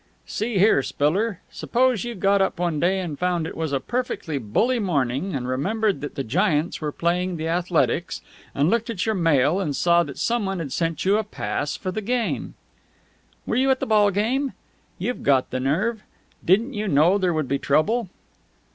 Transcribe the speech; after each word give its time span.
"See 0.25 0.57
here, 0.57 0.81
Spiller, 0.81 1.41
suppose 1.51 2.03
you 2.03 2.15
got 2.15 2.41
up 2.41 2.57
one 2.57 2.79
day 2.79 2.99
and 3.01 3.19
found 3.19 3.45
it 3.45 3.55
was 3.55 3.71
a 3.71 3.79
perfectly 3.79 4.39
bully 4.39 4.79
morning, 4.79 5.35
and 5.35 5.47
remembered 5.47 6.01
that 6.01 6.15
the 6.15 6.23
Giants 6.23 6.81
were 6.81 6.91
playing 6.91 7.37
the 7.37 7.47
Athletics, 7.47 8.19
and 8.55 8.67
looked 8.71 8.89
at 8.89 9.05
your 9.05 9.13
mail, 9.13 9.59
and 9.59 9.75
saw 9.75 10.01
that 10.01 10.17
someone 10.17 10.57
had 10.57 10.71
sent 10.71 11.05
you 11.05 11.17
a 11.19 11.23
pass 11.23 11.77
for 11.77 11.91
the 11.91 12.01
game" 12.01 12.55
"Were 13.45 13.55
you 13.55 13.69
at 13.69 13.79
the 13.79 13.85
ball 13.85 14.09
game? 14.09 14.53
You've 14.97 15.21
got 15.21 15.51
the 15.51 15.59
nerve! 15.59 16.01
Didn't 16.43 16.73
you 16.73 16.87
know 16.87 17.19
there 17.19 17.31
would 17.31 17.47
be 17.47 17.59
trouble?" 17.59 18.09